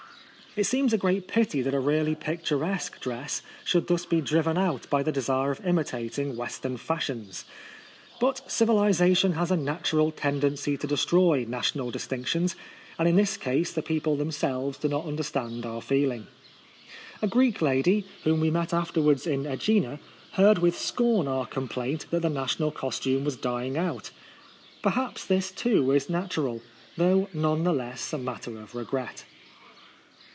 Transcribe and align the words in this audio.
It 0.53 0.65
seems 0.65 0.91
a 0.91 0.97
great 0.97 1.27
pity 1.29 1.61
that 1.61 1.73
a 1.73 1.79
really 1.79 2.13
picturesque 2.13 2.99
dress 2.99 3.41
should 3.63 3.87
thus 3.87 4.05
be 4.05 4.19
driven 4.19 4.57
out 4.57 4.85
by 4.89 5.01
the 5.01 5.09
desire 5.09 5.49
of 5.49 5.65
imitating 5.65 6.35
Western 6.35 6.75
fashions. 6.75 7.45
33 8.19 8.27
ut 8.27 8.51
civilisation 8.51 9.31
has 9.35 9.49
a 9.49 9.55
natural 9.55 10.11
ten 10.11 10.41
dency 10.41 10.77
to 10.77 10.85
destroy 10.87 11.45
national 11.47 11.89
distinc 11.89 12.27
tions; 12.27 12.57
and 12.99 13.07
in 13.07 13.15
this 13.15 13.37
case 13.37 13.71
the 13.71 13.81
people 13.81 14.17
themselves 14.17 14.77
do 14.77 14.89
not 14.89 15.05
understand 15.05 15.65
our 15.65 15.81
feeling. 15.81 16.27
A 17.21 17.29
Greek 17.29 17.61
lady, 17.61 18.03
whom 18.25 18.41
we 18.41 18.51
met 18.51 18.73
afterwards 18.73 19.25
in 19.25 19.43
^Egina, 19.45 19.99
heard 20.33 20.57
with 20.57 20.77
scorn 20.77 21.29
our 21.29 21.45
complaint 21.45 22.07
that 22.11 22.23
the 22.23 22.29
national 22.29 22.71
costume 22.71 23.23
was 23.23 23.37
dying 23.37 23.77
out. 23.77 24.11
Perhaps 24.81 25.25
this 25.27 25.49
too 25.49 25.91
is 25.91 26.09
natural, 26.09 26.61
though 26.97 27.29
none 27.33 27.63
the 27.63 27.71
less 27.71 28.11
a 28.11 28.17
matter 28.17 28.59
of 28.59 28.75
regret. 28.75 29.23